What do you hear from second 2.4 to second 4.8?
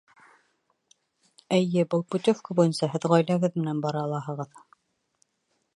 буйынса һеҙ ғаиләгеҙ менән бара алаһығыҙ.